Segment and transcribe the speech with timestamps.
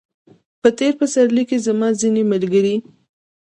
[0.61, 2.75] په تېر پسرلي کې زما ځینې ملګري